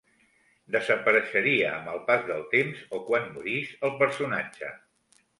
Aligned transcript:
Desapareixeria 0.75 1.67
amb 1.73 1.91
el 1.91 1.99
pas 2.07 2.23
del 2.29 2.41
temps 2.53 2.79
o 2.99 3.01
quan 3.09 3.27
morís 3.35 3.69
el 3.91 3.93
personatge. 4.01 4.71